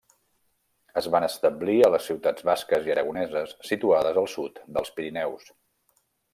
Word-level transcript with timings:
Es 1.01 1.09
van 1.15 1.25
establir 1.27 1.75
a 1.87 1.91
les 1.97 2.07
ciutats 2.11 2.47
basques 2.51 2.89
i 2.89 2.95
aragoneses 2.95 3.55
situades 3.73 4.21
al 4.25 4.29
sud 4.37 4.61
dels 4.79 4.93
Pirineus. 4.97 5.49